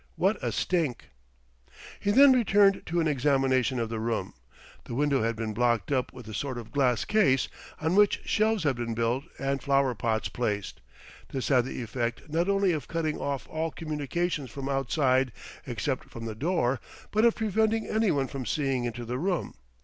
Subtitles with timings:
[0.15, 1.09] "What a stink!"
[1.99, 4.33] He then turned to an examination of the room.
[4.85, 7.47] The window had been blocked up with a sort of glass case,
[7.79, 10.81] on which shelves had been built and flower pots placed.
[11.29, 15.31] This had the effect not only of cutting off all communications from outside
[15.67, 16.79] except from the door;
[17.11, 19.53] but of preventing anyone from seeing into the room.